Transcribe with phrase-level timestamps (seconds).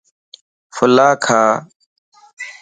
[0.73, 1.41] ڦلا کا